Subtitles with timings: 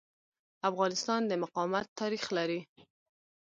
[0.69, 2.59] افغانستان د مقاومت تاریخ لري.